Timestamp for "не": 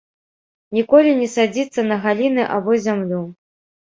1.19-1.27